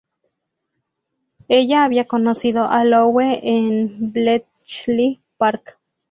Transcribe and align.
Ella 1.47 1.83
había 1.83 2.07
conocido 2.07 2.67
a 2.67 2.83
Loewe 2.85 3.39
en 3.43 4.11
Bletchley 4.11 5.21
Park. 5.37 5.77